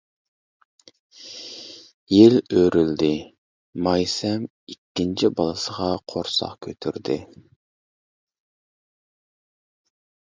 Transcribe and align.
يىل 2.13 2.37
ئۆرۈلدى، 2.59 3.09
مايسەم 3.87 4.47
ئىككىنچى 4.73 5.31
بالىسىغا 5.41 5.91
قۇرساق 6.13 6.57
كۆتۈردى. 6.67 7.19